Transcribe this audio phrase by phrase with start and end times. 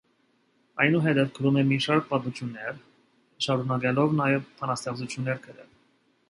[0.85, 2.79] Այնուհետև գրում է մի շարք պատմություններ՝
[3.47, 5.71] շարունակելով նաև բանաստեղծություններ գրել։